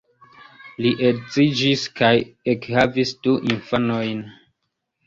Li 0.85 0.93
edziĝis 1.09 1.85
kaj 2.01 2.11
ekhavis 2.55 3.17
du 3.29 3.39
infanojn. 3.53 4.27